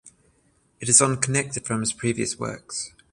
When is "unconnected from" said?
0.99-1.81